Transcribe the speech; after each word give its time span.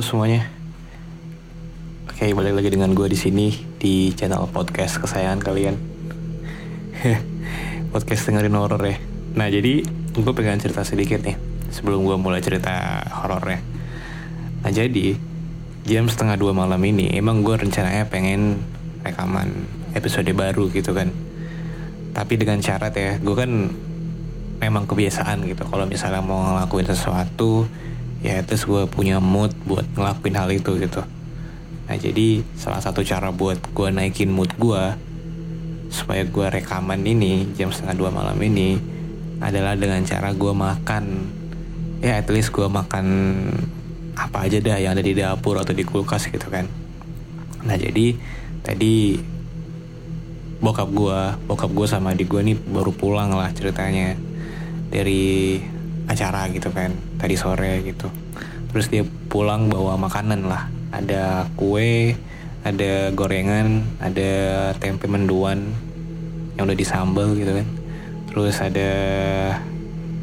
Semuanya. 0.00 0.48
Oke, 2.08 2.32
balik 2.32 2.56
lagi 2.56 2.72
dengan 2.72 2.96
gue 2.96 3.04
di 3.04 3.20
sini 3.20 3.52
di 3.76 4.08
channel 4.16 4.48
podcast 4.48 4.96
kesayangan 4.96 5.44
kalian. 5.44 5.76
podcast 7.92 8.24
dengerin 8.24 8.56
horor 8.56 8.80
ya. 8.80 8.96
Nah, 9.36 9.52
jadi 9.52 9.84
gue 10.16 10.32
pengen 10.32 10.56
cerita 10.56 10.88
sedikit 10.88 11.20
nih 11.20 11.36
sebelum 11.68 12.08
gue 12.08 12.16
mulai 12.16 12.40
cerita 12.40 13.04
horornya. 13.12 13.60
Nah, 14.64 14.72
jadi 14.72 15.20
jam 15.84 16.08
setengah 16.08 16.40
dua 16.40 16.56
malam 16.56 16.80
ini 16.80 17.12
emang 17.12 17.44
gue 17.44 17.60
rencananya 17.60 18.08
pengen 18.08 18.56
rekaman 19.04 19.68
episode 19.92 20.32
baru 20.32 20.72
gitu 20.72 20.96
kan. 20.96 21.12
Tapi 22.16 22.40
dengan 22.40 22.64
syarat 22.64 22.96
ya, 22.96 23.20
gue 23.20 23.36
kan 23.36 23.52
memang 24.64 24.88
kebiasaan 24.88 25.44
gitu. 25.44 25.68
Kalau 25.68 25.84
misalnya 25.84 26.24
mau 26.24 26.40
ngelakuin 26.40 26.88
sesuatu, 26.88 27.68
ya 28.20 28.40
terus 28.44 28.68
gue 28.68 28.84
punya 28.88 29.16
mood 29.20 29.52
buat 29.64 29.88
ngelakuin 29.96 30.36
hal 30.36 30.50
itu 30.52 30.76
gitu. 30.76 31.00
Nah 31.88 31.96
jadi 31.96 32.44
salah 32.54 32.78
satu 32.78 33.00
cara 33.02 33.32
buat 33.32 33.58
gue 33.72 33.88
naikin 33.90 34.30
mood 34.30 34.52
gue 34.60 34.82
supaya 35.90 36.22
gue 36.22 36.46
rekaman 36.46 37.02
ini 37.02 37.50
jam 37.58 37.74
setengah 37.74 37.96
dua 37.98 38.10
malam 38.14 38.38
ini 38.38 38.78
adalah 39.40 39.74
dengan 39.74 40.04
cara 40.04 40.30
gue 40.36 40.52
makan. 40.52 41.04
Ya 42.00 42.20
at 42.20 42.28
least 42.28 42.52
gue 42.52 42.68
makan 42.68 43.06
apa 44.16 44.46
aja 44.46 44.60
dah 44.60 44.76
yang 44.76 44.92
ada 44.92 45.04
di 45.04 45.16
dapur 45.16 45.56
atau 45.56 45.72
di 45.72 45.82
kulkas 45.82 46.28
gitu 46.28 46.46
kan. 46.52 46.68
Nah 47.64 47.76
jadi 47.76 48.16
tadi 48.60 49.16
bokap 50.60 50.92
gue 50.92 51.20
bokap 51.48 51.72
gue 51.72 51.86
sama 51.88 52.12
adik 52.12 52.28
gue 52.28 52.52
nih 52.52 52.56
baru 52.68 52.92
pulang 52.92 53.32
lah 53.32 53.48
ceritanya. 53.56 54.12
Dari 54.92 55.56
acara 56.10 56.50
gitu 56.50 56.74
kan 56.74 56.90
tadi 57.22 57.38
sore 57.38 57.86
gitu. 57.86 58.10
Terus 58.74 58.90
dia 58.90 59.06
pulang 59.06 59.70
bawa 59.70 59.94
makanan 59.94 60.50
lah. 60.50 60.66
Ada 60.90 61.46
kue 61.54 62.18
ada 62.66 63.14
gorengan 63.14 63.86
ada 64.02 64.32
tempe 64.76 65.06
menduan 65.06 65.70
yang 66.58 66.66
udah 66.66 66.74
disambal 66.74 67.38
gitu 67.38 67.54
kan. 67.54 67.66
Terus 68.30 68.58
ada 68.58 68.90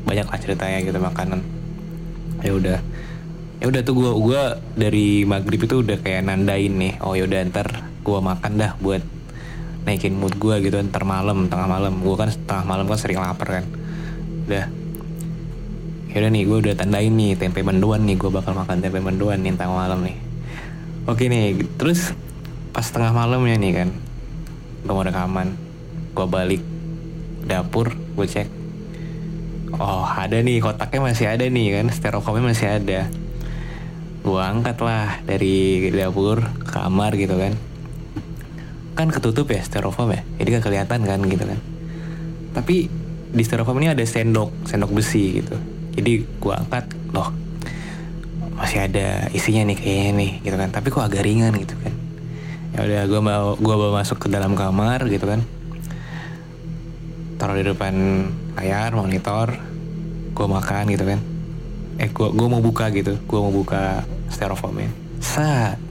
banyak 0.03 0.27
lah 0.27 0.39
ceritanya 0.39 0.79
gitu 0.83 0.99
makanan. 0.99 1.39
Ya 2.43 2.51
udah 2.51 2.79
ya 3.57 3.65
udah 3.65 3.81
tuh 3.81 3.95
gua 3.95 4.11
gua 4.19 4.41
dari 4.75 5.25
maghrib 5.25 5.63
itu 5.63 5.81
udah 5.81 5.97
kayak 5.97 6.29
nandain 6.29 6.77
nih 6.77 6.93
oh 7.01 7.17
yaudah 7.17 7.41
ntar 7.49 7.89
gua 8.05 8.21
makan 8.21 8.61
dah 8.61 8.77
buat 8.77 9.01
naikin 9.87 10.13
mood 10.13 10.37
gua 10.37 10.61
gitu 10.61 10.77
ntar 10.83 11.07
malam 11.07 11.47
tengah 11.47 11.67
malam. 11.67 12.03
Gua 12.03 12.27
kan 12.27 12.29
tengah 12.43 12.65
malam 12.67 12.85
kan 12.91 12.99
sering 12.99 13.19
lapar 13.19 13.63
kan. 13.63 13.65
Udah 14.47 14.67
Yaudah 16.15 16.31
nih 16.31 16.43
gue 16.47 16.57
udah 16.63 16.73
tandain 16.79 17.11
nih 17.11 17.35
tempe 17.35 17.59
menduan 17.61 18.07
nih. 18.07 18.15
Gue 18.15 18.31
bakal 18.31 18.55
makan 18.55 18.79
tempe 18.79 19.03
menduan 19.03 19.43
nih 19.43 19.53
tengah 19.59 19.75
malam 19.75 20.01
nih. 20.07 20.17
Oke 21.07 21.31
nih 21.31 21.55
terus 21.79 22.11
pas 22.75 22.83
tengah 22.83 23.15
malamnya 23.15 23.55
nih 23.55 23.71
kan 23.71 23.89
Gue 24.83 24.91
mau 24.91 25.07
rekaman 25.07 25.55
Gue 26.11 26.27
balik 26.27 26.59
dapur 27.47 27.95
gue 27.95 28.27
cek. 28.27 28.51
Oh 29.79 30.03
ada 30.03 30.35
nih 30.43 30.59
kotaknya 30.59 30.99
masih 30.99 31.31
ada 31.31 31.47
nih 31.47 31.79
kan 31.79 31.87
Styrofoamnya 31.95 32.51
masih 32.51 32.67
ada. 32.67 33.07
Gue 34.19 34.41
angkat 34.43 34.83
lah 34.83 35.23
dari 35.23 35.87
dapur 35.95 36.43
kamar 36.67 37.15
gitu 37.15 37.39
kan. 37.39 37.55
Kan 38.99 39.07
ketutup 39.13 39.47
ya 39.47 39.63
styrofoam 39.63 40.11
ya 40.11 40.21
Jadi 40.43 40.49
kan 40.59 40.61
kelihatan 40.65 40.99
kan 41.07 41.19
gitu 41.23 41.45
kan. 41.47 41.59
Tapi 42.51 42.91
di 43.31 43.43
styrofoam 43.47 43.79
ini 43.79 43.95
ada 43.95 44.03
sendok 44.03 44.51
Sendok 44.67 44.91
besi 44.91 45.39
gitu 45.39 45.76
jadi 45.97 46.21
gue 46.21 46.53
angkat 46.53 46.85
loh 47.09 47.33
masih 48.53 48.85
ada 48.85 49.29
isinya 49.33 49.69
nih 49.69 49.77
kayaknya 49.77 50.11
nih 50.13 50.31
gitu 50.45 50.55
kan. 50.57 50.69
Tapi 50.69 50.87
kok 50.93 51.05
agak 51.05 51.25
ringan 51.25 51.53
gitu 51.57 51.73
kan. 51.81 51.93
Ya 52.77 52.79
udah 52.85 53.01
gue 53.09 53.19
bawa 53.21 53.53
gue 53.57 53.75
bawa 53.81 53.91
masuk 54.01 54.17
ke 54.21 54.27
dalam 54.29 54.53
kamar 54.53 55.09
gitu 55.09 55.25
kan. 55.25 55.41
Taruh 57.41 57.57
di 57.57 57.65
depan 57.65 57.93
layar 58.57 58.93
monitor 58.93 59.57
gue 60.37 60.47
makan 60.47 60.85
gitu 60.93 61.05
kan. 61.05 61.19
Eh 61.97 62.09
gue 62.13 62.27
gue 62.29 62.47
mau 62.49 62.61
buka 62.61 62.93
gitu 62.93 63.17
gue 63.17 63.39
mau 63.41 63.53
buka 63.53 64.05
styrofoamnya. 64.29 64.93
Saat 65.17 65.81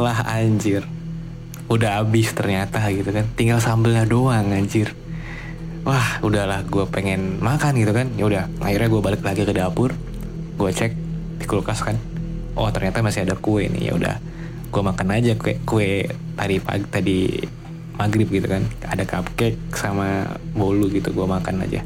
lah 0.00 0.24
anjir. 0.24 0.88
Udah 1.68 2.00
habis 2.00 2.32
ternyata 2.32 2.80
gitu 2.88 3.08
kan. 3.12 3.24
Tinggal 3.36 3.60
sambelnya 3.60 4.08
doang 4.08 4.52
anjir 4.52 4.96
wah 5.84 6.18
udahlah 6.24 6.64
gue 6.64 6.84
pengen 6.88 7.38
makan 7.38 7.76
gitu 7.76 7.92
kan. 7.92 8.08
Ya 8.16 8.24
udah 8.26 8.44
akhirnya 8.58 8.88
gue 8.88 9.00
balik 9.04 9.22
lagi 9.22 9.44
ke 9.44 9.52
dapur. 9.52 9.92
Gue 10.56 10.70
cek 10.72 10.92
di 11.38 11.44
kulkas 11.44 11.84
kan. 11.84 12.00
Oh 12.56 12.72
ternyata 12.72 13.04
masih 13.04 13.28
ada 13.28 13.36
kue 13.36 13.68
nih. 13.68 13.92
Ya 13.92 13.94
udah 13.94 14.14
gue 14.72 14.82
makan 14.82 15.08
aja 15.14 15.36
kue 15.38 15.60
kue 15.62 16.08
tadi 16.34 16.58
pagi 16.58 16.84
tadi 16.88 17.18
maghrib 18.00 18.28
gitu 18.32 18.48
kan. 18.48 18.64
Ada 18.88 19.04
cupcake 19.04 19.60
sama 19.76 20.24
bolu 20.56 20.88
gitu 20.88 21.12
gue 21.12 21.26
makan 21.28 21.62
aja. 21.62 21.84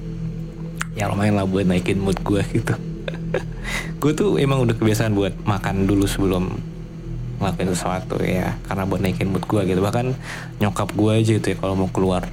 Ya 0.95 1.05
lumayan 1.11 1.37
lah 1.37 1.47
buat 1.47 1.67
naikin 1.67 1.99
mood 1.99 2.19
gue 2.23 2.43
gitu. 2.55 2.75
Gue 4.03 4.15
tuh 4.15 4.39
emang 4.39 4.63
udah 4.63 4.79
kebiasaan 4.79 5.11
buat 5.13 5.35
makan 5.43 5.91
dulu 5.91 6.07
sebelum 6.07 6.55
ngelakuin 7.43 7.71
sesuatu 7.71 8.17
ya. 8.23 8.55
Karena 8.67 8.87
buat 8.87 9.03
naikin 9.03 9.31
mood 9.31 9.45
gue 9.47 9.63
gitu. 9.69 9.79
Bahkan 9.83 10.15
nyokap 10.63 10.95
gue 10.95 11.13
aja 11.19 11.33
itu 11.39 11.47
ya 11.55 11.57
kalau 11.59 11.75
mau 11.75 11.91
keluar 11.91 12.27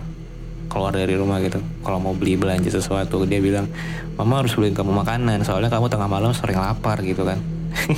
keluar 0.68 0.94
dari 0.94 1.16
rumah 1.16 1.40
gitu. 1.42 1.62
Kalau 1.86 2.00
mau 2.02 2.14
beli 2.16 2.36
belanja 2.36 2.70
sesuatu 2.70 3.24
dia 3.24 3.40
bilang 3.40 3.70
mama 4.16 4.44
harus 4.44 4.56
beliin 4.56 4.76
kamu 4.76 4.92
makanan 5.06 5.44
soalnya 5.44 5.72
kamu 5.72 5.88
tengah 5.92 6.10
malam 6.10 6.32
sering 6.36 6.60
lapar 6.60 7.00
gitu 7.04 7.24
kan. 7.24 7.40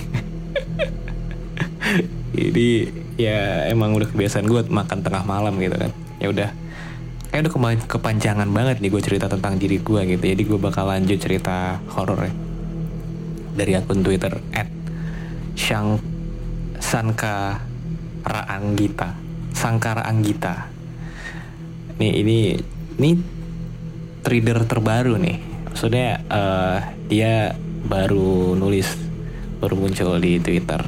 Jadi 2.37 2.69
ya 3.17 3.65
emang 3.71 3.97
udah 3.97 4.07
kebiasaan 4.13 4.45
gue 4.45 4.61
makan 4.69 5.01
tengah 5.01 5.23
malam 5.25 5.57
gitu 5.57 5.75
kan. 5.77 5.91
Ya 6.21 6.29
udah 6.29 6.49
kayak 7.33 7.41
udah 7.47 7.53
kepanjangan 7.89 8.47
banget 8.49 8.79
nih 8.79 8.89
gue 8.93 9.01
cerita 9.03 9.25
tentang 9.25 9.57
diri 9.57 9.81
gue 9.81 10.01
gitu. 10.17 10.23
Jadi 10.23 10.41
gue 10.45 10.59
bakal 10.61 10.89
lanjut 10.89 11.17
cerita 11.17 11.81
horor 11.93 12.29
ya. 12.29 12.33
Dari 13.57 13.73
akun 13.73 14.05
twitter 14.05 14.37
at 14.53 14.69
Shang 15.57 15.97
Sanka 16.77 17.57
Raanggita 18.21 19.17
Sangkara 19.57 20.05
Anggita 20.05 20.76
nih 21.97 22.11
ini 22.21 22.37
ini 22.97 23.09
trader 24.21 24.65
terbaru 24.65 25.17
nih. 25.17 25.37
Maksudnya 25.69 26.21
uh, 26.29 26.77
dia 27.09 27.53
baru 27.85 28.57
nulis 28.57 28.89
baru 29.61 29.77
muncul 29.77 30.17
di 30.21 30.37
Twitter. 30.41 30.81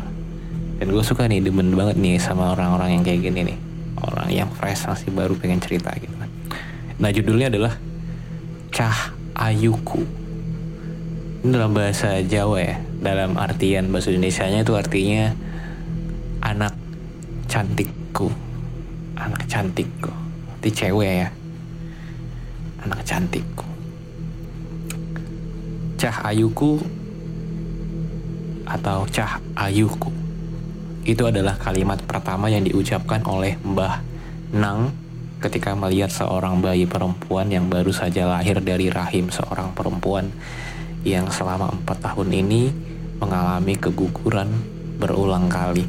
Dan 0.79 0.95
gue 0.95 1.03
suka 1.03 1.27
nih 1.27 1.43
demen 1.43 1.75
banget 1.75 1.99
nih 1.99 2.17
sama 2.21 2.55
orang-orang 2.55 2.99
yang 2.99 3.03
kayak 3.03 3.21
gini 3.25 3.53
nih. 3.53 3.57
Orang 3.99 4.29
yang 4.31 4.49
fresh 4.53 4.87
masih 4.87 5.11
baru 5.11 5.35
pengen 5.35 5.59
cerita 5.59 5.91
gitu 5.97 6.13
kan. 6.15 6.29
Nah 7.01 7.09
judulnya 7.11 7.51
adalah 7.51 7.73
Cah 8.71 9.13
Ayuku. 9.35 10.03
Ini 11.39 11.49
dalam 11.55 11.71
bahasa 11.71 12.19
Jawa 12.23 12.59
ya 12.59 12.75
dalam 12.99 13.39
artian 13.39 13.87
bahasa 13.91 14.11
Indonesia-nya 14.11 14.67
itu 14.67 14.73
artinya 14.75 15.31
anak 16.43 16.75
cantikku. 17.47 18.31
Anak 19.19 19.47
cantikku 19.51 20.28
berarti 20.59 20.75
cewek 20.75 21.13
ya. 21.23 21.29
Anak 22.83 22.99
cantikku. 23.07 23.63
Cah 25.95 26.19
ayuku 26.27 26.83
atau 28.67 29.07
cah 29.07 29.39
ayuku. 29.55 30.11
Itu 31.07 31.31
adalah 31.31 31.55
kalimat 31.55 32.03
pertama 32.03 32.51
yang 32.51 32.67
diucapkan 32.67 33.23
oleh 33.23 33.55
Mbah 33.63 34.03
Nang 34.51 34.91
ketika 35.39 35.79
melihat 35.79 36.11
seorang 36.11 36.59
bayi 36.59 36.83
perempuan 36.83 37.47
yang 37.47 37.71
baru 37.71 37.95
saja 37.95 38.27
lahir 38.27 38.59
dari 38.59 38.91
rahim 38.91 39.31
seorang 39.31 39.71
perempuan 39.71 40.27
yang 41.07 41.31
selama 41.31 41.71
empat 41.71 42.03
tahun 42.03 42.35
ini 42.35 42.67
mengalami 43.23 43.79
keguguran 43.79 44.51
berulang 44.99 45.47
kali. 45.47 45.87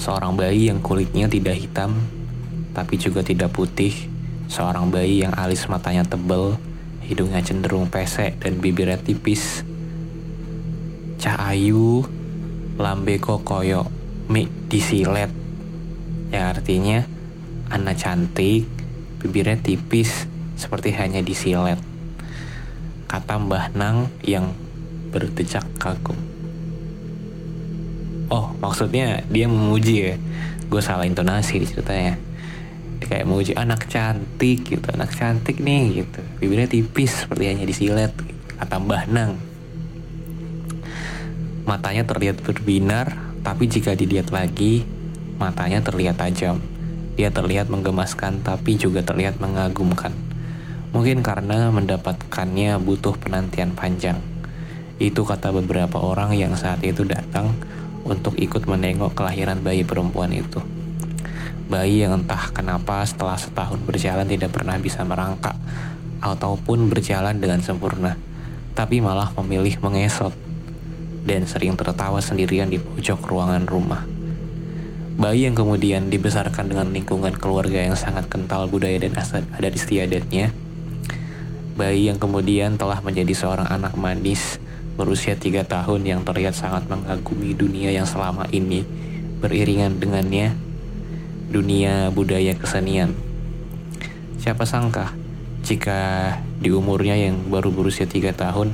Seorang 0.00 0.32
bayi 0.40 0.72
yang 0.72 0.80
kulitnya 0.80 1.28
tidak 1.28 1.60
hitam, 1.60 2.17
tapi 2.78 2.94
juga 2.94 3.26
tidak 3.26 3.50
putih. 3.50 3.90
Seorang 4.46 4.94
bayi 4.94 5.26
yang 5.26 5.34
alis 5.34 5.66
matanya 5.66 6.06
tebal, 6.06 6.54
hidungnya 7.02 7.42
cenderung 7.42 7.90
pesek 7.90 8.38
dan 8.38 8.62
bibirnya 8.62 8.94
tipis. 8.94 9.66
Cah 11.18 11.50
ayu, 11.50 12.06
lambe 12.78 13.18
kokoyo, 13.18 13.90
mik 14.30 14.70
disilet. 14.70 15.26
Yang 16.30 16.44
artinya, 16.54 16.98
anak 17.74 17.98
cantik, 17.98 18.62
bibirnya 19.18 19.58
tipis, 19.58 20.30
seperti 20.54 20.94
hanya 20.94 21.18
disilet. 21.18 21.82
Kata 23.10 23.42
Mbah 23.42 23.74
Nang 23.74 24.06
yang 24.22 24.54
berdecak 25.10 25.66
kagum. 25.82 26.16
Oh, 28.30 28.54
maksudnya 28.62 29.26
dia 29.26 29.50
memuji 29.50 30.14
ya. 30.14 30.14
Gue 30.70 30.84
salah 30.84 31.08
intonasi 31.08 31.64
ceritanya. 31.64 32.20
Kayak 33.08 33.24
memuji 33.24 33.52
anak 33.56 33.88
cantik 33.88 34.68
gitu, 34.68 34.84
anak 34.92 35.16
cantik 35.16 35.58
nih 35.64 36.04
gitu. 36.04 36.20
Bibirnya 36.44 36.68
tipis 36.68 37.24
seperti 37.24 37.48
hanya 37.48 37.64
disilet. 37.64 38.12
Gitu. 38.12 38.44
Kata 38.60 38.76
Mbah 38.76 39.04
Nang. 39.08 39.32
Matanya 41.64 42.04
terlihat 42.04 42.44
berbinar, 42.44 43.16
tapi 43.40 43.68
jika 43.68 43.96
dilihat 43.96 44.28
lagi, 44.28 44.84
matanya 45.40 45.80
terlihat 45.80 46.20
tajam. 46.20 46.60
Dia 47.16 47.32
terlihat 47.32 47.72
menggemaskan, 47.72 48.44
tapi 48.44 48.76
juga 48.76 49.00
terlihat 49.00 49.40
mengagumkan. 49.40 50.12
Mungkin 50.92 51.20
karena 51.20 51.68
mendapatkannya 51.68 52.80
butuh 52.80 53.16
penantian 53.20 53.76
panjang. 53.76 54.20
Itu 54.96 55.28
kata 55.28 55.52
beberapa 55.52 56.00
orang 56.00 56.32
yang 56.34 56.56
saat 56.56 56.80
itu 56.82 57.04
datang 57.04 57.52
untuk 58.08 58.34
ikut 58.40 58.64
menengok 58.64 59.12
kelahiran 59.12 59.60
bayi 59.60 59.84
perempuan 59.84 60.32
itu. 60.32 60.77
Bayi 61.68 62.00
yang 62.00 62.24
entah 62.24 62.48
kenapa 62.48 63.04
setelah 63.04 63.36
setahun 63.36 63.76
berjalan 63.84 64.24
tidak 64.24 64.56
pernah 64.56 64.80
bisa 64.80 65.04
merangkak 65.04 65.52
ataupun 66.24 66.88
berjalan 66.88 67.36
dengan 67.36 67.60
sempurna, 67.60 68.16
tapi 68.72 69.04
malah 69.04 69.28
memilih 69.36 69.76
mengesot 69.84 70.32
dan 71.28 71.44
sering 71.44 71.76
tertawa 71.76 72.24
sendirian 72.24 72.72
di 72.72 72.80
pojok 72.80 73.20
ruangan 73.20 73.68
rumah. 73.68 74.00
Bayi 75.20 75.44
yang 75.44 75.58
kemudian 75.58 76.08
dibesarkan 76.08 76.72
dengan 76.72 76.88
lingkungan 76.88 77.36
keluarga 77.36 77.84
yang 77.84 77.98
sangat 77.98 78.32
kental 78.32 78.64
budaya 78.70 78.96
dan 79.02 79.12
adat 79.18 79.74
istiadatnya. 79.76 80.54
Bayi 81.76 82.08
yang 82.08 82.16
kemudian 82.16 82.80
telah 82.80 83.04
menjadi 83.04 83.34
seorang 83.36 83.68
anak 83.68 83.92
manis 83.98 84.56
berusia 84.96 85.36
tiga 85.36 85.68
tahun 85.68 86.06
yang 86.06 86.20
terlihat 86.24 86.56
sangat 86.56 86.88
mengagumi 86.88 87.52
dunia 87.54 87.92
yang 87.92 88.08
selama 88.08 88.48
ini 88.50 88.82
beriringan 89.38 89.98
dengannya, 89.98 90.54
dunia 91.48 92.12
budaya 92.12 92.52
kesenian. 92.52 93.16
Siapa 94.38 94.68
sangka 94.68 95.16
jika 95.64 96.32
di 96.60 96.72
umurnya 96.72 97.16
yang 97.16 97.48
baru 97.48 97.72
berusia 97.72 98.04
tiga 98.08 98.32
tahun, 98.36 98.72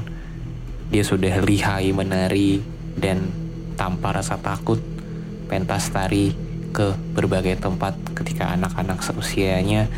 dia 0.90 1.02
sudah 1.02 1.42
lihai 1.42 1.94
menari 1.94 2.62
dan 2.98 3.30
tanpa 3.74 4.14
rasa 4.14 4.38
takut 4.38 4.78
pentas 5.50 5.90
tari 5.90 6.34
ke 6.74 6.94
berbagai 7.14 7.58
tempat 7.62 7.94
ketika 8.18 8.54
anak-anak 8.54 9.02
seusianya 9.02 9.90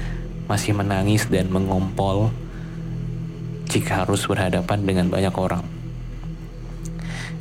masih 0.48 0.76
menangis 0.76 1.28
dan 1.28 1.48
mengompol 1.48 2.32
jika 3.66 4.04
harus 4.04 4.24
berhadapan 4.28 4.84
dengan 4.84 5.06
banyak 5.10 5.34
orang 5.34 5.64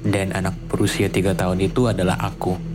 dan 0.05 0.37
anak 0.37 0.53
berusia 0.69 1.09
tiga 1.09 1.33
tahun 1.33 1.65
itu 1.65 1.89
adalah 1.89 2.21
aku. 2.21 2.74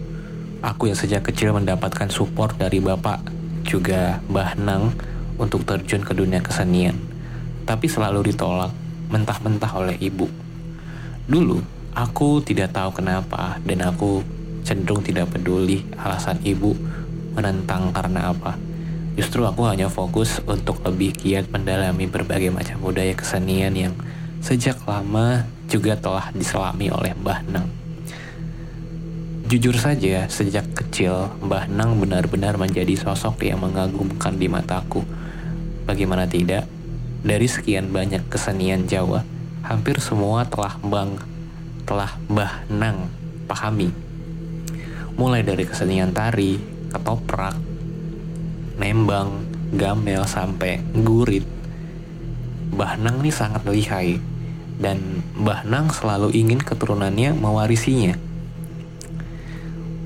Aku 0.61 0.93
yang 0.93 0.99
sejak 0.99 1.25
kecil 1.25 1.57
mendapatkan 1.57 2.13
support 2.13 2.53
dari 2.61 2.85
bapak, 2.85 3.25
juga 3.65 4.21
Mbah 4.29 4.61
Nang 4.61 4.93
untuk 5.41 5.65
terjun 5.65 6.05
ke 6.05 6.13
dunia 6.13 6.45
kesenian. 6.45 7.01
Tapi 7.65 7.89
selalu 7.89 8.29
ditolak 8.29 8.69
mentah-mentah 9.09 9.73
oleh 9.73 9.97
ibu. 9.97 10.29
Dulu, 11.25 11.65
aku 11.97 12.45
tidak 12.45 12.77
tahu 12.77 13.01
kenapa 13.01 13.57
dan 13.65 13.89
aku 13.89 14.21
cenderung 14.61 15.01
tidak 15.01 15.33
peduli 15.33 15.81
alasan 15.97 16.37
ibu 16.45 16.77
menentang 17.33 17.89
karena 17.97 18.29
apa. 18.29 18.61
Justru 19.17 19.49
aku 19.49 19.65
hanya 19.65 19.89
fokus 19.89 20.45
untuk 20.45 20.85
lebih 20.85 21.17
giat 21.17 21.49
mendalami 21.49 22.05
berbagai 22.05 22.53
macam 22.53 22.85
budaya 22.85 23.17
kesenian 23.17 23.73
yang 23.73 23.97
sejak 24.45 24.77
lama 24.85 25.49
juga 25.73 25.97
telah 25.97 26.29
diselami 26.37 26.93
oleh 26.93 27.17
Mbah 27.17 27.41
Nang. 27.49 27.80
Jujur 29.51 29.75
saja, 29.75 30.31
sejak 30.31 30.63
kecil 30.79 31.27
Mbah 31.43 31.67
Nang 31.67 31.99
benar-benar 31.99 32.55
menjadi 32.55 32.95
sosok 32.95 33.43
yang 33.43 33.59
mengagumkan 33.59 34.39
di 34.39 34.47
mataku. 34.47 35.03
Bagaimana 35.91 36.31
tidak, 36.31 36.71
dari 37.27 37.51
sekian 37.51 37.91
banyak 37.91 38.31
kesenian 38.31 38.87
Jawa, 38.87 39.27
hampir 39.67 39.99
semua 39.99 40.47
telah 40.47 40.79
Bang 40.87 41.19
telah 41.83 42.15
Mbah 42.31 42.71
Nang 42.71 43.11
pahami. 43.51 43.91
Mulai 45.19 45.43
dari 45.43 45.67
kesenian 45.67 46.15
tari, 46.15 46.55
ketoprak, 46.95 47.59
nembang, 48.79 49.51
gamel 49.75 50.31
sampai 50.31 50.79
gurit. 50.95 51.43
Mbah 52.71 53.03
Nang 53.03 53.19
ini 53.19 53.35
sangat 53.35 53.67
lihai 53.67 54.15
dan 54.79 55.27
Mbah 55.35 55.67
Nang 55.67 55.91
selalu 55.91 56.39
ingin 56.39 56.63
keturunannya 56.63 57.35
mewarisinya. 57.35 58.30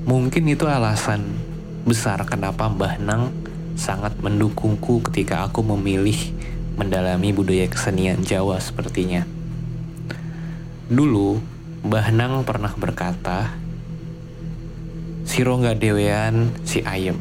Mungkin 0.05 0.45
itu 0.45 0.69
alasan 0.69 1.33
besar 1.81 2.21
kenapa 2.29 2.69
Mbah 2.69 3.01
Nang 3.01 3.33
sangat 3.73 4.13
mendukungku 4.21 5.01
ketika 5.09 5.41
aku 5.49 5.65
memilih 5.65 6.13
mendalami 6.77 7.33
budaya 7.33 7.65
kesenian 7.65 8.21
Jawa 8.21 8.61
sepertinya. 8.61 9.25
Dulu, 10.85 11.41
Mbah 11.89 12.13
Nang 12.13 12.45
pernah 12.45 12.69
berkata, 12.77 13.57
Si 15.25 15.41
Rongga 15.41 15.73
Dewean, 15.73 16.53
si 16.61 16.85
Ayem. 16.85 17.17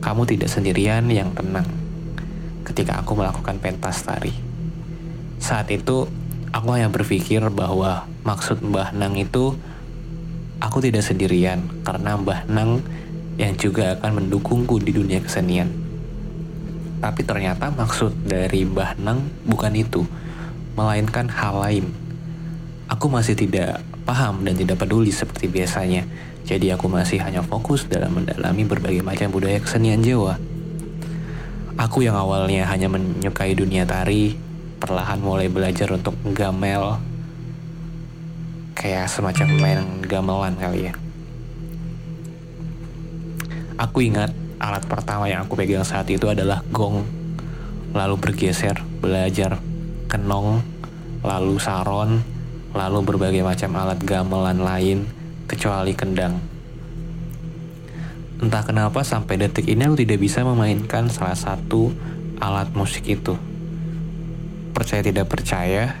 Kamu 0.00 0.24
tidak 0.24 0.48
sendirian 0.48 1.04
yang 1.12 1.36
tenang 1.36 1.68
ketika 2.64 3.04
aku 3.04 3.12
melakukan 3.12 3.60
pentas 3.60 4.00
tari. 4.00 4.32
Saat 5.36 5.68
itu 5.68 6.08
aku 6.48 6.68
hanya 6.72 6.88
berpikir 6.88 7.44
bahwa 7.52 8.08
maksud 8.24 8.64
Mbah 8.64 8.96
Nang 8.96 9.20
itu 9.20 9.52
aku 10.60 10.80
tidak 10.80 11.04
sendirian 11.04 11.64
karena 11.84 12.16
Mbah 12.16 12.48
Nang 12.48 12.80
yang 13.36 13.52
juga 13.60 13.96
akan 14.00 14.24
mendukungku 14.24 14.80
di 14.80 14.96
dunia 14.96 15.20
kesenian. 15.20 15.68
Tapi 16.96 17.20
ternyata 17.22 17.68
maksud 17.68 18.24
dari 18.24 18.64
Mbah 18.64 18.96
Nang 18.96 19.28
bukan 19.44 19.72
itu, 19.76 20.02
melainkan 20.72 21.28
hal 21.28 21.60
lain. 21.60 21.86
Aku 22.88 23.12
masih 23.12 23.36
tidak 23.36 23.84
paham 24.08 24.46
dan 24.46 24.56
tidak 24.56 24.80
peduli 24.80 25.12
seperti 25.12 25.50
biasanya. 25.50 26.06
Jadi 26.46 26.70
aku 26.70 26.86
masih 26.86 27.18
hanya 27.20 27.42
fokus 27.42 27.90
dalam 27.90 28.22
mendalami 28.22 28.62
berbagai 28.62 29.02
macam 29.02 29.34
budaya 29.34 29.58
kesenian 29.58 30.00
Jawa. 30.00 30.38
Aku 31.76 32.00
yang 32.00 32.16
awalnya 32.16 32.64
hanya 32.70 32.88
menyukai 32.88 33.52
dunia 33.52 33.84
tari, 33.84 34.32
perlahan 34.80 35.20
mulai 35.20 35.50
belajar 35.50 35.92
untuk 35.92 36.16
gamel 36.32 36.96
kayak 38.76 39.08
semacam 39.08 39.48
main 39.56 39.80
gamelan 40.04 40.54
kali 40.60 40.92
ya. 40.92 40.94
Aku 43.80 44.04
ingat 44.04 44.36
alat 44.60 44.84
pertama 44.84 45.28
yang 45.32 45.48
aku 45.48 45.56
pegang 45.56 45.84
saat 45.84 46.04
itu 46.12 46.28
adalah 46.28 46.60
gong. 46.68 47.08
Lalu 47.96 48.14
bergeser 48.20 48.76
belajar 49.00 49.56
kenong 50.12 50.60
lalu 51.24 51.56
saron 51.56 52.20
lalu 52.76 52.98
berbagai 53.08 53.40
macam 53.40 53.72
alat 53.80 53.96
gamelan 54.04 54.60
lain 54.60 55.08
kecuali 55.48 55.96
kendang. 55.96 56.36
Entah 58.36 58.60
kenapa 58.60 59.00
sampai 59.00 59.40
detik 59.40 59.64
ini 59.64 59.88
aku 59.88 60.04
tidak 60.04 60.20
bisa 60.20 60.44
memainkan 60.44 61.08
salah 61.08 61.32
satu 61.32 61.88
alat 62.36 62.68
musik 62.76 63.08
itu. 63.08 63.32
Percaya 64.76 65.00
tidak 65.00 65.32
percaya, 65.32 65.96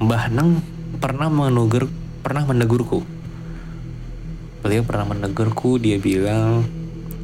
Mbah 0.00 0.32
Neng 0.32 0.77
pernah 0.98 1.32
menegur 1.32 1.88
pernah 2.20 2.44
menegurku. 2.44 3.06
Beliau 4.60 4.82
pernah 4.82 5.06
menegurku, 5.06 5.78
dia 5.78 5.96
bilang, 5.96 6.66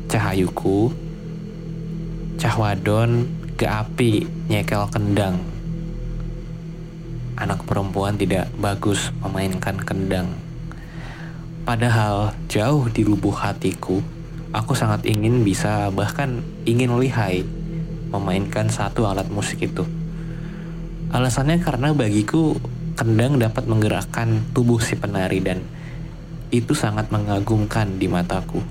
"Cahayuku, 0.09 0.95
cahwadon 2.39 3.27
ke 3.59 3.67
api 3.67 4.27
nyekel 4.49 4.87
kendang. 4.89 5.43
Anak 7.35 7.67
perempuan 7.67 8.15
tidak 8.15 8.49
bagus 8.57 9.11
memainkan 9.21 9.77
kendang." 9.83 10.33
Padahal 11.67 12.33
jauh 12.47 12.87
di 12.93 13.03
lubuk 13.03 13.41
hatiku, 13.41 13.99
Aku 14.55 14.79
sangat 14.79 15.03
ingin 15.11 15.43
bisa 15.43 15.91
bahkan 15.91 16.47
ingin 16.63 16.95
lihai 16.95 17.43
memainkan 18.15 18.71
satu 18.71 19.03
alat 19.03 19.27
musik 19.27 19.67
itu. 19.67 19.83
Alasannya 21.11 21.59
karena 21.59 21.91
bagiku 21.91 22.55
kendang 22.95 23.43
dapat 23.43 23.67
menggerakkan 23.67 24.47
tubuh 24.55 24.79
si 24.79 24.95
penari 24.95 25.43
dan 25.43 25.63
itu 26.55 26.73
sangat 26.73 27.11
mengagumkan 27.11 27.99
di 27.99 28.07
mataku. 28.07 28.63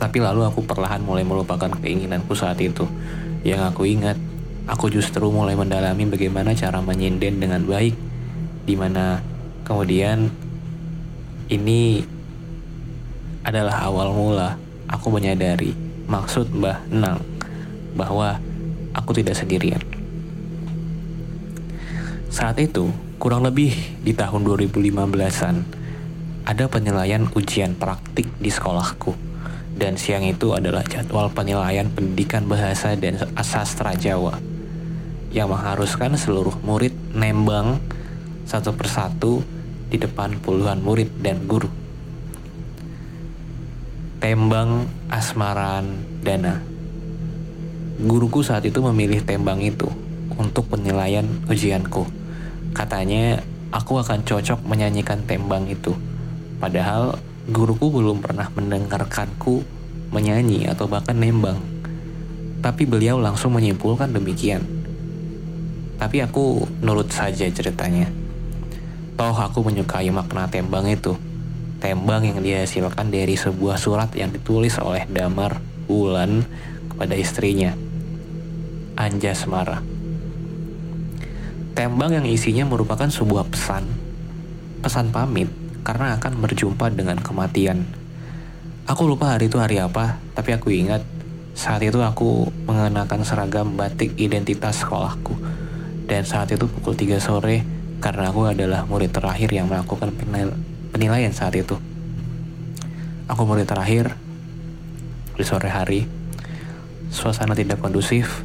Tapi 0.00 0.18
lalu 0.18 0.48
aku 0.48 0.64
perlahan 0.64 1.04
mulai 1.04 1.22
melupakan 1.22 1.68
keinginanku 1.68 2.32
saat 2.32 2.58
itu. 2.58 2.88
Yang 3.44 3.70
aku 3.70 3.86
ingat, 3.86 4.16
aku 4.64 4.88
justru 4.88 5.28
mulai 5.28 5.52
mendalami 5.52 6.08
bagaimana 6.08 6.56
cara 6.56 6.80
menyinden 6.80 7.38
dengan 7.38 7.62
baik. 7.62 7.94
Di 8.64 8.74
mana 8.74 9.20
kemudian 9.62 10.32
ini 11.52 12.00
adalah 13.44 13.84
awal 13.84 14.14
mula 14.16 14.56
aku 14.88 15.12
menyadari 15.12 15.74
maksud 16.06 16.50
Mbah 16.54 16.88
Nang 16.88 17.20
bahwa 17.92 18.40
aku 18.96 19.12
tidak 19.12 19.36
sendirian. 19.36 19.91
Saat 22.32 22.56
itu, 22.64 22.88
kurang 23.20 23.44
lebih 23.44 23.76
di 24.00 24.16
tahun 24.16 24.48
2015-an, 24.48 25.68
ada 26.48 26.64
penilaian 26.64 27.28
ujian 27.36 27.76
praktik 27.76 28.24
di 28.40 28.48
sekolahku. 28.48 29.12
Dan 29.76 30.00
siang 30.00 30.24
itu 30.24 30.56
adalah 30.56 30.80
jadwal 30.80 31.28
penilaian 31.28 31.92
pendidikan 31.92 32.48
bahasa 32.48 32.96
dan 32.96 33.20
sastra 33.44 33.92
Jawa 34.00 34.40
yang 35.28 35.52
mengharuskan 35.52 36.16
seluruh 36.16 36.56
murid 36.64 36.96
nembang 37.12 37.84
satu 38.48 38.72
persatu 38.72 39.44
di 39.92 40.00
depan 40.00 40.40
puluhan 40.40 40.80
murid 40.80 41.12
dan 41.20 41.44
guru. 41.44 41.68
Tembang 44.24 44.88
Asmaran 45.12 46.00
Dana. 46.24 46.64
Guruku 48.00 48.40
saat 48.40 48.64
itu 48.64 48.80
memilih 48.80 49.20
tembang 49.20 49.60
itu 49.60 49.92
untuk 50.40 50.72
penilaian 50.72 51.28
ujianku. 51.44 52.21
Katanya 52.72 53.40
aku 53.72 54.00
akan 54.00 54.24
cocok 54.24 54.64
menyanyikan 54.64 55.24
tembang 55.28 55.68
itu. 55.68 55.92
Padahal 56.56 57.20
guruku 57.48 57.92
belum 57.92 58.24
pernah 58.24 58.48
mendengarkanku 58.52 59.64
menyanyi 60.12 60.68
atau 60.68 60.88
bahkan 60.88 61.16
nembang. 61.16 61.60
Tapi 62.62 62.88
beliau 62.88 63.18
langsung 63.18 63.56
menyimpulkan 63.56 64.12
demikian. 64.12 64.62
Tapi 66.00 66.22
aku 66.22 66.64
nurut 66.80 67.12
saja 67.12 67.46
ceritanya. 67.50 68.06
Toh 69.18 69.36
aku 69.36 69.60
menyukai 69.66 70.08
makna 70.08 70.48
tembang 70.48 70.88
itu. 70.88 71.14
Tembang 71.82 72.22
yang 72.22 72.38
dihasilkan 72.38 73.10
dari 73.10 73.34
sebuah 73.34 73.74
surat 73.76 74.14
yang 74.14 74.30
ditulis 74.30 74.78
oleh 74.78 75.02
Damar 75.10 75.58
Wulan 75.90 76.46
kepada 76.94 77.18
istrinya, 77.18 77.74
Anja 78.94 79.34
Semara. 79.34 79.91
Tembang 81.72 82.12
yang 82.12 82.28
isinya 82.28 82.68
merupakan 82.68 83.08
sebuah 83.08 83.48
pesan, 83.48 83.88
pesan 84.84 85.08
pamit 85.08 85.48
karena 85.80 86.20
akan 86.20 86.44
berjumpa 86.44 86.92
dengan 86.92 87.16
kematian. 87.16 87.88
Aku 88.84 89.08
lupa 89.08 89.32
hari 89.32 89.48
itu 89.48 89.56
hari 89.56 89.80
apa, 89.80 90.20
tapi 90.36 90.52
aku 90.52 90.68
ingat 90.68 91.00
saat 91.56 91.80
itu 91.80 91.96
aku 92.04 92.52
mengenakan 92.68 93.24
seragam 93.24 93.72
batik 93.72 94.12
identitas 94.20 94.84
sekolahku. 94.84 95.32
Dan 96.04 96.28
saat 96.28 96.52
itu 96.52 96.68
pukul 96.68 96.92
3 96.92 97.16
sore 97.16 97.64
karena 98.04 98.28
aku 98.28 98.52
adalah 98.52 98.84
murid 98.84 99.08
terakhir 99.08 99.48
yang 99.48 99.64
melakukan 99.72 100.12
penilaian 100.92 101.32
saat 101.32 101.56
itu. 101.56 101.80
Aku 103.32 103.48
murid 103.48 103.64
terakhir 103.64 104.12
di 105.40 105.44
sore 105.48 105.72
hari. 105.72 106.04
Suasana 107.08 107.56
tidak 107.56 107.80
kondusif, 107.80 108.44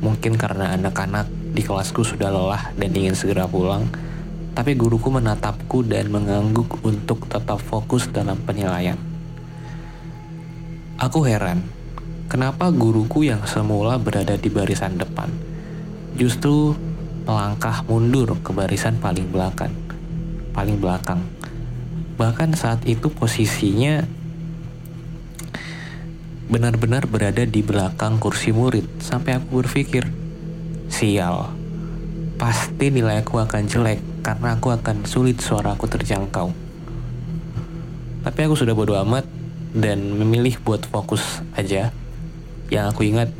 mungkin 0.00 0.40
karena 0.40 0.72
anak-anak 0.72 1.39
di 1.50 1.62
kelasku 1.66 2.06
sudah 2.06 2.30
lelah 2.30 2.70
dan 2.78 2.90
ingin 2.94 3.14
segera 3.18 3.46
pulang, 3.50 3.90
tapi 4.54 4.74
guruku 4.74 5.10
menatapku 5.10 5.86
dan 5.86 6.10
mengangguk 6.10 6.78
untuk 6.82 7.26
tetap 7.26 7.58
fokus 7.62 8.10
dalam 8.10 8.38
penilaian. 8.42 8.98
Aku 11.00 11.24
heran, 11.24 11.64
kenapa 12.28 12.68
guruku 12.68 13.24
yang 13.24 13.42
semula 13.48 13.96
berada 13.96 14.36
di 14.36 14.52
barisan 14.52 15.00
depan, 15.00 15.32
justru 16.14 16.76
melangkah 17.24 17.82
mundur 17.88 18.36
ke 18.42 18.50
barisan 18.52 19.00
paling 19.00 19.30
belakang. 19.32 19.72
Paling 20.50 20.76
belakang. 20.76 21.24
Bahkan 22.20 22.52
saat 22.52 22.84
itu 22.84 23.08
posisinya 23.08 24.04
benar-benar 26.50 27.06
berada 27.06 27.46
di 27.46 27.62
belakang 27.62 28.18
kursi 28.18 28.50
murid 28.50 29.00
sampai 29.00 29.38
aku 29.38 29.62
berpikir, 29.64 30.19
Sial, 30.90 31.46
pasti 32.34 32.90
nilaiku 32.90 33.38
akan 33.38 33.62
jelek 33.70 34.02
karena 34.26 34.58
aku 34.58 34.74
akan 34.74 35.06
sulit 35.06 35.38
suaraku 35.38 35.86
terjangkau. 35.86 36.50
Tapi 38.26 38.40
aku 38.44 38.58
sudah 38.58 38.74
bodo 38.74 38.98
amat 39.06 39.24
dan 39.70 40.18
memilih 40.18 40.58
buat 40.60 40.82
fokus 40.90 41.40
aja. 41.54 41.94
Yang 42.68 42.84
aku 42.90 43.06
ingat, 43.06 43.30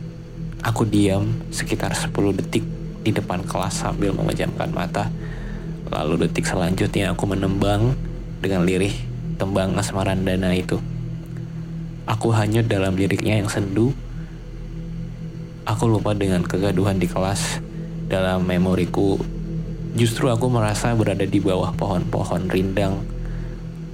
aku 0.63 0.87
diam 0.87 1.27
sekitar 1.51 1.91
10 1.91 2.15
detik 2.39 2.65
di 3.03 3.11
depan 3.11 3.43
kelas 3.43 3.83
sambil 3.83 4.15
memejamkan 4.15 4.71
mata. 4.71 5.11
Lalu 5.91 6.31
detik 6.31 6.47
selanjutnya 6.47 7.13
aku 7.13 7.27
menembang 7.27 7.99
dengan 8.39 8.63
lirih 8.63 8.95
tembang 9.37 9.75
asmaran 9.75 10.23
dana 10.23 10.55
itu. 10.55 10.79
Aku 12.07 12.31
hanyut 12.31 12.71
dalam 12.71 12.95
liriknya 12.95 13.43
yang 13.43 13.51
sendu 13.51 13.91
Aku 15.69 15.93
lupa 15.93 16.17
dengan 16.17 16.41
kegaduhan 16.41 16.97
di 16.97 17.05
kelas. 17.05 17.61
Dalam 18.09 18.49
memoriku, 18.49 19.21
justru 19.93 20.33
aku 20.33 20.49
merasa 20.49 20.97
berada 20.97 21.29
di 21.29 21.37
bawah 21.37 21.77
pohon-pohon 21.77 22.49
rindang. 22.49 23.05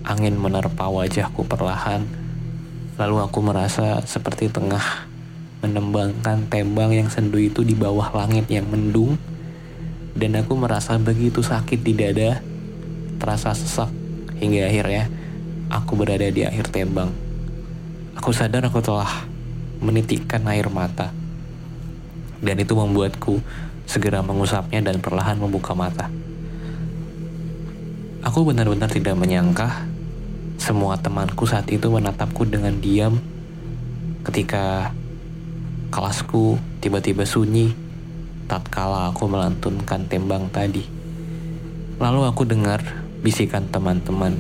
Angin 0.07 0.39
menerpa 0.39 0.87
wajahku 0.87 1.43
perlahan. 1.43 2.07
Lalu 3.03 3.17
aku 3.19 3.39
merasa 3.43 3.99
seperti 4.07 4.47
tengah 4.47 5.11
menembangkan 5.59 6.47
tembang 6.47 6.95
yang 6.95 7.11
sendu 7.11 7.43
itu 7.43 7.67
di 7.67 7.75
bawah 7.75 8.15
langit 8.15 8.47
yang 8.47 8.71
mendung. 8.71 9.19
Dan 10.15 10.39
aku 10.39 10.55
merasa 10.55 10.95
begitu 11.03 11.43
sakit 11.43 11.83
di 11.83 11.93
dada, 11.99 12.47
terasa 13.19 13.59
sesak 13.59 13.91
hingga 14.39 14.71
akhirnya 14.71 15.11
aku 15.67 15.99
berada 15.99 16.31
di 16.31 16.47
akhir 16.47 16.71
tembang. 16.71 17.11
Aku 18.15 18.31
sadar 18.31 18.71
aku 18.71 18.79
telah 18.79 19.27
menitikkan 19.83 20.47
air 20.47 20.71
mata 20.71 21.26
dan 22.47 22.57
itu 22.63 22.79
membuatku 22.79 23.43
segera 23.91 24.23
mengusapnya 24.23 24.87
dan 24.87 25.03
perlahan 25.03 25.43
membuka 25.43 25.75
mata. 25.75 26.07
Aku 28.23 28.47
benar-benar 28.47 28.91
tidak 28.91 29.19
menyangka 29.19 29.87
semua 30.59 30.99
temanku 30.99 31.47
saat 31.47 31.67
itu 31.71 31.91
menatapku 31.91 32.47
dengan 32.47 32.79
diam 32.79 33.19
ketika 34.27 34.91
kelasku 35.95 36.59
tiba-tiba 36.83 37.23
sunyi 37.23 37.71
tatkala 38.51 39.11
aku 39.11 39.27
melantunkan 39.27 40.07
tembang 40.07 40.51
tadi. 40.51 40.87
Lalu 41.99 42.21
aku 42.27 42.43
dengar 42.47 42.83
bisikan 43.23 43.67
teman-teman 43.71 44.39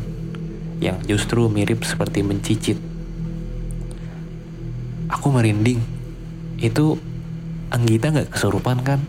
yang 0.78 1.02
justru 1.06 1.46
mirip 1.50 1.82
seperti 1.82 2.22
mencicit. 2.22 2.78
Aku 5.10 5.30
merinding. 5.30 5.80
Itu 6.58 6.98
Anggita 7.76 8.08
gak 8.08 8.32
kesurupan 8.32 8.80
kan? 8.80 9.04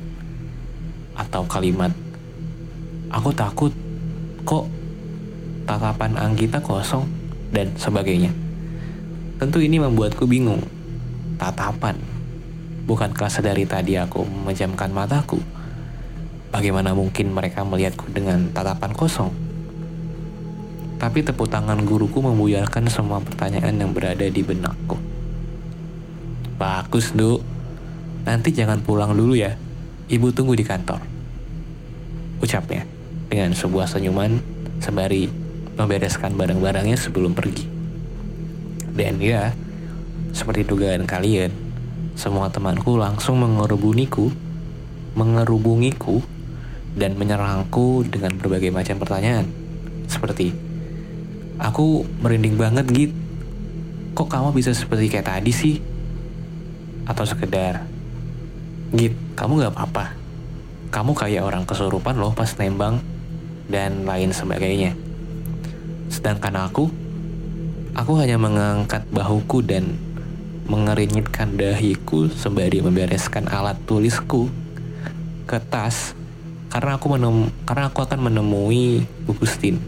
Atau 1.15 1.47
kalimat, 1.47 1.95
aku 3.07 3.31
takut 3.31 3.71
kok 4.43 4.67
tatapan 5.63 6.19
Anggita 6.19 6.59
kosong 6.59 7.07
dan 7.55 7.71
sebagainya. 7.79 8.35
Tentu 9.39 9.63
ini 9.63 9.79
membuatku 9.79 10.27
bingung. 10.27 10.59
Tatapan, 11.39 11.95
bukankah 12.83 13.31
sedari 13.31 13.63
tadi 13.63 13.95
aku 13.95 14.27
memejamkan 14.27 14.91
mataku? 14.91 15.39
Bagaimana 16.51 16.91
mungkin 16.91 17.31
mereka 17.31 17.63
melihatku 17.63 18.11
dengan 18.11 18.51
tatapan 18.51 18.91
kosong? 18.91 19.31
Tapi 20.99 21.23
tepuk 21.23 21.47
tangan 21.47 21.87
guruku 21.87 22.19
membuyarkan 22.19 22.91
semua 22.91 23.23
pertanyaan 23.23 23.79
yang 23.79 23.95
berada 23.95 24.27
di 24.27 24.43
benakku. 24.43 24.99
Bagus, 26.59 27.15
Duk. 27.15 27.56
Nanti 28.27 28.51
jangan 28.51 28.83
pulang 28.83 29.15
dulu 29.15 29.39
ya. 29.39 29.55
Ibu 30.11 30.35
tunggu 30.35 30.51
di 30.51 30.67
kantor. 30.67 30.99
Ucapnya 32.43 32.83
dengan 33.31 33.55
sebuah 33.55 33.87
senyuman 33.87 34.35
sembari 34.83 35.31
membereskan 35.79 36.35
barang-barangnya 36.35 36.99
sebelum 36.99 37.31
pergi. 37.31 37.63
Dan 38.91 39.23
ya, 39.23 39.55
seperti 40.35 40.67
dugaan 40.67 41.07
kalian, 41.07 41.55
semua 42.19 42.51
temanku 42.51 42.99
langsung 42.99 43.39
mengerubuniku, 43.39 44.27
mengerubungiku, 45.15 46.19
dan 46.97 47.13
menyerangku 47.13 48.03
dengan 48.09 48.35
berbagai 48.35 48.73
macam 48.73 48.97
pertanyaan. 48.97 49.45
Seperti, 50.09 50.49
aku 51.61 52.03
merinding 52.19 52.57
banget 52.57 52.85
gitu. 52.91 53.15
kok 54.17 54.33
kamu 54.33 54.49
bisa 54.49 54.73
seperti 54.73 55.13
kayak 55.13 55.29
tadi 55.29 55.53
sih? 55.53 55.77
Atau 57.05 57.29
sekedar, 57.29 57.85
Git, 58.87 59.11
kamu 59.35 59.67
gak 59.67 59.75
apa-apa. 59.75 60.15
Kamu 60.95 61.11
kayak 61.11 61.43
orang 61.43 61.67
kesurupan 61.67 62.15
loh 62.15 62.31
pas 62.31 62.47
nembang 62.55 63.03
dan 63.67 64.07
lain 64.07 64.31
sebagainya. 64.31 64.95
Sedangkan 66.07 66.55
aku, 66.55 66.87
aku 67.91 68.11
hanya 68.15 68.39
mengangkat 68.39 69.03
bahuku 69.11 69.59
dan 69.59 69.99
mengerinyitkan 70.71 71.59
dahiku 71.59 72.31
sembari 72.31 72.79
membereskan 72.79 73.51
alat 73.51 73.75
tulisku 73.83 74.47
ke 75.43 75.59
tas 75.67 76.15
karena 76.71 76.95
aku 76.95 77.11
menem 77.11 77.51
karena 77.67 77.91
aku 77.91 78.07
akan 78.07 78.31
menemui 78.31 79.03
Gustin, 79.27 79.83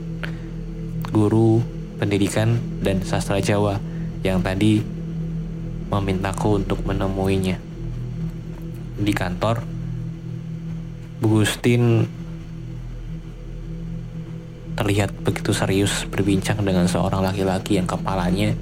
guru 1.08 1.64
pendidikan 2.04 2.60
dan 2.84 3.00
sastra 3.08 3.40
Jawa 3.40 3.80
yang 4.28 4.44
tadi 4.44 4.84
memintaku 5.88 6.60
untuk 6.60 6.84
menemuinya 6.84 7.69
di 9.00 9.14
kantor. 9.16 9.64
Bu 11.20 11.40
Gustin 11.40 12.08
terlihat 14.80 15.12
begitu 15.28 15.52
serius 15.52 16.08
berbincang 16.08 16.64
dengan 16.64 16.88
seorang 16.88 17.20
laki-laki 17.20 17.76
yang 17.76 17.84
kepalanya 17.84 18.56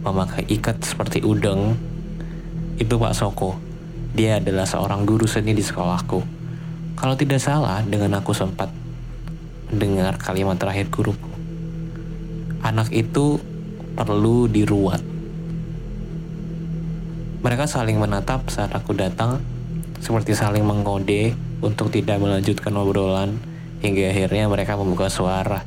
memakai 0.00 0.48
ikat 0.48 0.80
seperti 0.80 1.20
udeng. 1.20 1.76
Itu 2.80 2.96
Pak 2.96 3.12
Soko. 3.12 3.60
Dia 4.16 4.40
adalah 4.40 4.64
seorang 4.64 5.04
guru 5.04 5.28
seni 5.28 5.52
di 5.52 5.60
sekolahku. 5.60 6.20
Kalau 6.96 7.14
tidak 7.16 7.40
salah, 7.40 7.84
dengan 7.84 8.16
aku 8.16 8.32
sempat 8.32 8.72
mendengar 9.70 10.16
kalimat 10.16 10.56
terakhir 10.56 10.88
guruku. 10.88 11.30
Anak 12.64 12.92
itu 12.92 13.40
perlu 13.94 14.48
diruat. 14.48 15.00
Mereka 17.40 17.64
saling 17.64 17.96
menatap 17.96 18.48
saat 18.52 18.72
aku 18.76 18.92
datang, 18.92 19.40
seperti 20.00 20.32
saling 20.32 20.64
mengkode 20.64 21.36
untuk 21.60 21.92
tidak 21.92 22.18
melanjutkan 22.18 22.72
obrolan, 22.76 23.36
hingga 23.84 24.12
akhirnya 24.12 24.48
mereka 24.48 24.76
membuka 24.76 25.12
suara, 25.12 25.64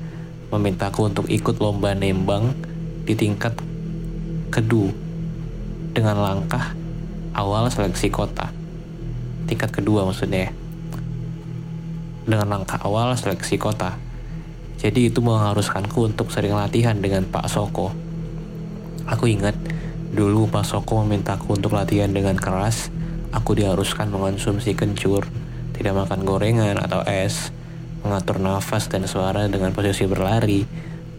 memintaku 0.54 1.10
untuk 1.10 1.26
ikut 1.30 1.58
lomba 1.58 1.94
nembang 1.98 2.54
di 3.06 3.14
tingkat 3.18 3.58
kedua 4.54 4.94
dengan 5.94 6.18
langkah 6.22 6.74
awal 7.34 7.70
seleksi 7.70 8.14
kota. 8.14 8.54
Tingkat 9.50 9.74
kedua 9.74 10.06
maksudnya. 10.06 10.54
Dengan 12.24 12.48
langkah 12.48 12.80
awal 12.86 13.18
seleksi 13.18 13.58
kota. 13.58 13.98
Jadi 14.78 15.10
itu 15.10 15.20
mengharuskanku 15.20 16.06
untuk 16.06 16.30
sering 16.30 16.54
latihan 16.54 16.96
dengan 16.98 17.26
Pak 17.26 17.50
Soko. 17.50 17.92
Aku 19.10 19.26
ingat 19.28 19.58
dulu 20.14 20.46
Pak 20.48 20.64
Soko 20.64 21.02
memintaku 21.02 21.58
untuk 21.58 21.74
latihan 21.74 22.14
dengan 22.14 22.38
keras. 22.38 22.93
Aku 23.34 23.58
diharuskan 23.58 24.14
mengonsumsi 24.14 24.78
kencur, 24.78 25.26
tidak 25.74 26.06
makan 26.06 26.22
gorengan 26.22 26.78
atau 26.78 27.02
es, 27.02 27.50
mengatur 28.06 28.38
nafas 28.38 28.86
dan 28.94 29.10
suara 29.10 29.50
dengan 29.50 29.74
posisi 29.74 30.06
berlari, 30.06 30.62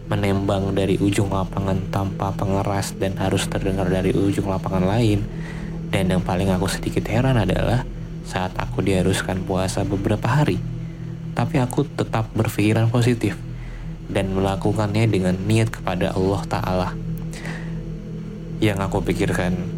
menembang 0.07 0.71
dari 0.71 0.95
ujung 0.95 1.33
lapangan 1.33 1.91
tanpa 1.91 2.31
pengeras 2.31 2.95
dan 2.95 3.19
harus 3.19 3.43
terdengar 3.51 3.91
dari 3.91 4.15
ujung 4.15 4.47
lapangan 4.47 4.87
lain. 4.87 5.27
Dan 5.91 6.07
yang 6.07 6.23
paling 6.23 6.47
aku 6.55 6.71
sedikit 6.71 7.03
heran 7.11 7.35
adalah 7.35 7.83
saat 8.23 8.55
aku 8.55 8.79
diharuskan 8.79 9.43
puasa 9.43 9.83
beberapa 9.83 10.31
hari. 10.31 10.55
Tapi 11.35 11.59
aku 11.59 11.83
tetap 11.83 12.31
berpikiran 12.31 12.87
positif 12.87 13.35
dan 14.07 14.31
melakukannya 14.31 15.03
dengan 15.11 15.35
niat 15.35 15.67
kepada 15.67 16.15
Allah 16.15 16.41
Ta'ala. 16.47 16.89
Yang 18.63 18.77
aku 18.87 18.97
pikirkan, 19.03 19.74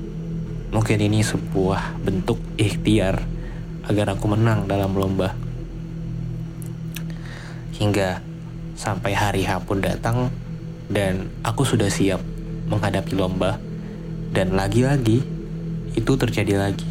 mungkin 0.74 1.00
ini 1.00 1.24
sebuah 1.24 2.02
bentuk 2.04 2.38
ikhtiar 2.60 3.24
agar 3.88 4.16
aku 4.16 4.26
menang 4.32 4.68
dalam 4.68 4.94
lomba. 4.94 5.34
Hingga 7.78 8.28
Sampai 8.78 9.18
hari 9.18 9.42
H 9.42 9.58
pun 9.66 9.82
datang 9.82 10.30
dan 10.86 11.34
aku 11.42 11.66
sudah 11.66 11.90
siap 11.90 12.22
menghadapi 12.70 13.18
lomba. 13.18 13.58
Dan 14.30 14.54
lagi-lagi 14.54 15.26
itu 15.98 16.12
terjadi 16.14 16.62
lagi. 16.62 16.86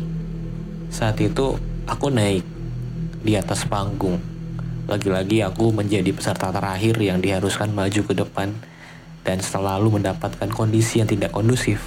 Saat 0.90 1.22
itu 1.22 1.54
aku 1.86 2.10
naik 2.10 2.42
di 3.22 3.38
atas 3.38 3.62
panggung. 3.70 4.18
Lagi-lagi 4.90 5.46
aku 5.46 5.70
menjadi 5.70 6.10
peserta 6.10 6.50
terakhir 6.50 6.98
yang 6.98 7.22
diharuskan 7.22 7.70
maju 7.70 8.02
ke 8.02 8.14
depan 8.18 8.50
dan 9.22 9.38
selalu 9.38 10.02
mendapatkan 10.02 10.50
kondisi 10.50 10.98
yang 10.98 11.06
tidak 11.06 11.30
kondusif. 11.30 11.86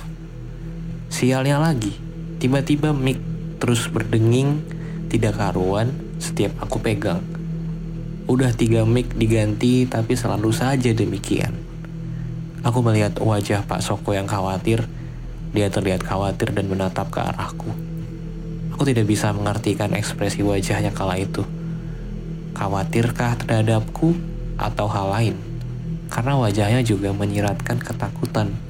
Sialnya 1.20 1.60
lagi, 1.60 1.92
tiba-tiba 2.40 2.96
mic 2.96 3.20
terus 3.60 3.92
berdenging, 3.92 4.64
tidak 5.12 5.36
karuan 5.36 5.92
setiap 6.16 6.56
aku 6.64 6.80
pegang. 6.80 7.20
Udah 8.24 8.56
tiga 8.56 8.88
mic 8.88 9.12
diganti 9.20 9.84
tapi 9.84 10.16
selalu 10.16 10.56
saja 10.56 10.96
demikian. 10.96 11.52
Aku 12.64 12.80
melihat 12.80 13.20
wajah 13.20 13.68
Pak 13.68 13.84
Soko 13.84 14.16
yang 14.16 14.32
khawatir. 14.32 14.88
Dia 15.52 15.68
terlihat 15.68 16.08
khawatir 16.08 16.56
dan 16.56 16.72
menatap 16.72 17.12
ke 17.12 17.20
arahku. 17.20 17.68
Aku 18.72 18.88
tidak 18.88 19.12
bisa 19.12 19.36
mengartikan 19.36 19.92
ekspresi 19.92 20.40
wajahnya 20.40 20.96
kala 20.96 21.20
itu. 21.20 21.44
Khawatirkah 22.56 23.44
terhadapku 23.44 24.16
atau 24.56 24.88
hal 24.88 25.12
lain? 25.12 25.36
Karena 26.08 26.40
wajahnya 26.40 26.80
juga 26.80 27.12
menyiratkan 27.12 27.76
ketakutan. 27.84 28.69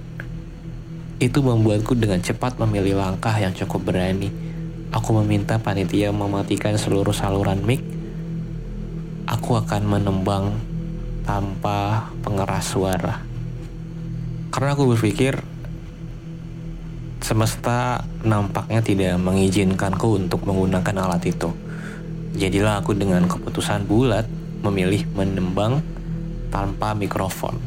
Itu 1.20 1.44
membuatku 1.44 2.00
dengan 2.00 2.24
cepat 2.24 2.56
memilih 2.64 3.00
langkah 3.00 3.36
yang 3.36 3.52
cukup 3.52 3.92
berani. 3.92 4.32
Aku 4.90 5.14
meminta 5.22 5.60
panitia 5.60 6.10
mematikan 6.10 6.74
seluruh 6.80 7.14
saluran 7.14 7.62
mic 7.62 7.84
aku 9.30 9.62
akan 9.62 9.86
menembang 9.86 10.58
tanpa 11.22 12.10
pengeras 12.26 12.74
suara. 12.74 13.22
Karena 14.50 14.74
aku 14.74 14.98
berpikir 14.98 15.38
semesta 17.22 18.02
nampaknya 18.26 18.82
tidak 18.82 19.22
mengizinkanku 19.22 20.18
untuk 20.18 20.42
menggunakan 20.50 21.06
alat 21.06 21.30
itu. 21.30 21.54
Jadilah 22.34 22.82
aku 22.82 22.98
dengan 22.98 23.30
keputusan 23.30 23.86
bulat 23.86 24.26
memilih 24.66 25.06
menembang 25.14 25.86
tanpa 26.50 26.98
mikrofon. 26.98 27.62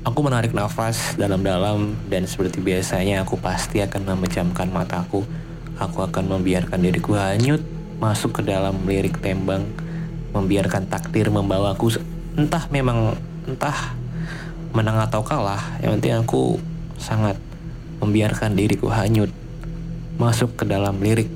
Aku 0.00 0.24
menarik 0.24 0.56
nafas 0.56 1.12
dalam-dalam 1.20 1.92
dan 2.08 2.24
seperti 2.24 2.64
biasanya 2.64 3.20
aku 3.20 3.36
pasti 3.36 3.84
akan 3.84 4.16
memejamkan 4.16 4.72
mataku. 4.72 5.28
Aku 5.76 6.00
akan 6.00 6.40
membiarkan 6.40 6.80
diriku 6.80 7.20
hanyut 7.20 7.60
masuk 8.00 8.40
ke 8.40 8.42
dalam 8.48 8.80
lirik 8.88 9.20
tembang 9.20 9.68
membiarkan 10.32 10.88
takdir 10.88 11.28
membawaku 11.28 12.00
entah 12.32 12.64
memang 12.72 13.12
entah 13.44 13.92
menang 14.72 15.04
atau 15.04 15.20
kalah. 15.20 15.60
Yang 15.84 16.00
penting 16.00 16.14
aku 16.24 16.56
sangat 16.96 17.36
membiarkan 18.00 18.56
diriku 18.56 18.88
hanyut 18.88 19.28
masuk 20.16 20.56
ke 20.56 20.64
dalam 20.64 20.96
lirik 20.96 21.28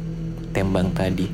tembang 0.57 0.89
tadi. 0.97 1.29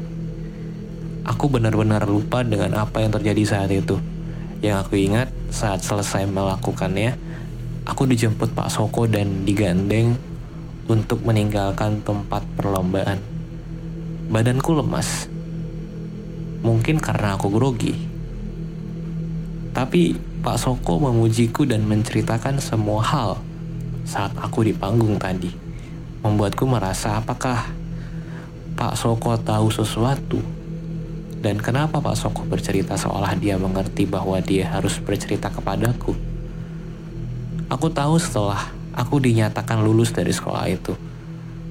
Aku 1.31 1.47
benar-benar 1.47 2.11
lupa 2.11 2.43
dengan 2.43 2.75
apa 2.75 3.07
yang 3.07 3.15
terjadi 3.15 3.43
saat 3.47 3.71
itu 3.71 4.10
yang 4.61 4.85
aku 4.85 4.97
ingat 4.97 5.33
saat 5.49 5.81
selesai 5.81 6.29
melakukannya 6.29 7.17
aku 7.89 8.05
dijemput 8.09 8.53
Pak 8.53 8.69
Soko 8.69 9.09
dan 9.09 9.49
digandeng 9.49 10.17
untuk 10.87 11.25
meninggalkan 11.25 12.05
tempat 12.05 12.45
perlombaan 12.57 13.21
badanku 14.31 14.77
lemas 14.77 15.31
Mungkin 16.61 17.01
karena 17.01 17.41
aku 17.41 17.49
grogi. 17.49 17.97
Tapi 19.73 20.13
Pak 20.45 20.61
Soko 20.61 21.01
memujiku 21.01 21.65
dan 21.65 21.89
menceritakan 21.89 22.61
semua 22.61 23.01
hal 23.01 23.41
saat 24.05 24.37
aku 24.37 24.69
di 24.69 24.77
panggung 24.77 25.17
tadi. 25.17 25.49
Membuatku 26.21 26.69
merasa 26.69 27.17
apakah 27.17 27.65
Pak 28.77 28.93
Soko 28.93 29.41
tahu 29.41 29.73
sesuatu 29.73 30.60
dan 31.41 31.57
kenapa 31.57 32.05
Pak 32.05 32.17
Soko 32.21 32.45
bercerita 32.45 33.01
seolah 33.01 33.33
dia 33.41 33.57
mengerti 33.57 34.05
bahwa 34.05 34.37
dia 34.45 34.69
harus 34.69 35.01
bercerita 35.01 35.49
kepadaku. 35.49 36.13
Aku 37.73 37.89
tahu 37.89 38.21
setelah 38.21 38.69
aku 38.93 39.17
dinyatakan 39.25 39.81
lulus 39.81 40.13
dari 40.13 40.37
sekolah 40.37 40.69
itu. 40.69 40.93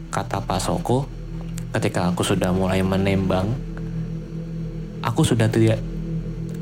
Kata 0.10 0.41
Pak 0.41 0.60
Soko, 0.60 1.05
ketika 1.77 2.10
aku 2.10 2.25
sudah 2.25 2.49
mulai 2.49 2.82
menembang 2.82 3.69
aku 5.03 5.21
sudah 5.23 5.47
tidak 5.47 5.79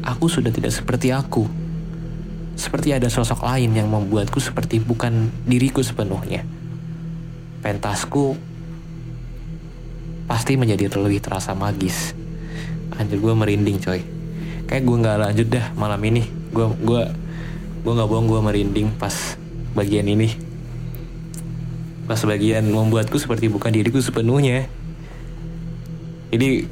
aku 0.03 0.25
sudah 0.29 0.51
tidak 0.53 0.73
seperti 0.73 1.13
aku. 1.13 1.45
Seperti 2.57 2.89
ada 2.89 3.05
sosok 3.05 3.45
lain 3.45 3.69
yang 3.77 3.85
membuatku 3.85 4.41
seperti 4.41 4.81
bukan 4.81 5.29
diriku 5.45 5.85
sepenuhnya. 5.85 6.41
Pentasku 7.61 8.33
pasti 10.25 10.57
menjadi 10.57 10.89
lebih 10.97 11.21
terasa 11.21 11.53
magis. 11.53 12.16
Anjir 12.97 13.21
gue 13.21 13.33
merinding 13.33 13.77
coy. 13.81 14.01
Kayak 14.67 14.83
gue 14.83 14.97
nggak 14.99 15.17
lanjut 15.21 15.47
dah 15.47 15.65
malam 15.77 16.01
ini. 16.03 16.25
Gue 16.53 16.65
gue 16.81 17.01
gue 17.85 17.91
nggak 17.93 18.09
bohong 18.09 18.27
gue 18.27 18.41
merinding 18.41 18.87
pas 18.97 19.13
bagian 19.77 20.09
ini. 20.09 20.33
Pas 22.09 22.17
sebagian 22.17 22.65
membuatku 22.65 23.19
seperti 23.21 23.51
bukan 23.51 23.69
diriku 23.69 24.01
sepenuhnya. 24.01 24.65
Jadi 26.33 26.65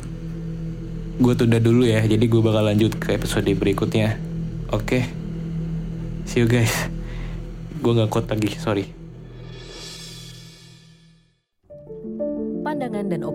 gue 1.16 1.34
tunda 1.38 1.60
dulu 1.60 1.86
ya. 1.86 2.02
Jadi 2.04 2.26
gue 2.26 2.42
bakal 2.42 2.66
lanjut 2.66 2.98
ke 2.98 3.16
episode 3.16 3.48
berikutnya. 3.48 4.20
Oke. 4.74 5.06
See 6.26 6.42
you 6.42 6.50
guys. 6.50 6.74
Gue 7.84 7.94
gak 7.94 8.10
kuat 8.10 8.26
lagi, 8.26 8.58
sorry. 8.58 8.95